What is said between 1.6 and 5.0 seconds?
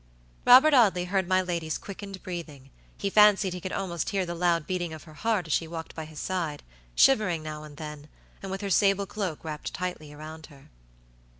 quickened breathing, he fancied he could almost hear the loud beating